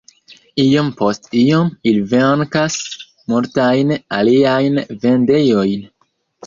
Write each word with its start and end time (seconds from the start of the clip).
Iom 0.61 0.87
post 1.01 1.29
iom 1.41 1.69
ili 1.91 2.01
venkas 2.15 2.79
multajn 3.35 3.97
aliajn 4.21 4.85
vendejojn. 5.07 5.91